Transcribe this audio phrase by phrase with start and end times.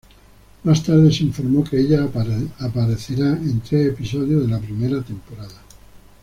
[0.63, 2.09] Más tarde se informó que ella
[2.63, 5.61] aparecerá en tres episodios de la primera temporada.